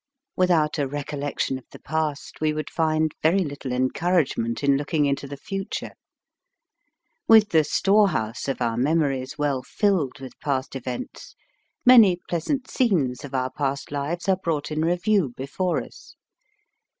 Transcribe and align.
Without 0.35 0.79
a 0.79 0.87
recol 0.87 1.19
lection 1.21 1.59
of 1.59 1.65
the 1.69 1.77
past 1.77 2.41
we 2.41 2.53
would 2.53 2.71
find 2.71 3.13
very 3.21 3.43
little 3.43 3.71
encouragement 3.71 4.63
in 4.63 4.75
looking 4.75 5.05
into 5.05 5.27
the 5.27 5.37
future. 5.37 5.91
With 7.27 7.49
the 7.49 7.63
storehouse 7.63 8.47
of 8.47 8.63
our 8.63 8.77
memories 8.77 9.37
well 9.37 9.61
filled 9.61 10.19
with 10.19 10.39
past 10.39 10.75
events, 10.75 11.35
many 11.85 12.17
pleasant 12.27 12.67
scenes 12.67 13.23
of 13.23 13.35
our 13.35 13.51
past 13.51 13.91
lives 13.91 14.27
are 14.27 14.37
brought 14.43 14.71
in 14.71 14.83
review 14.83 15.35
before 15.37 15.83
us. 15.83 16.15